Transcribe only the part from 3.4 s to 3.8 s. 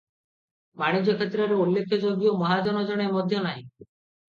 ନାହିଁ।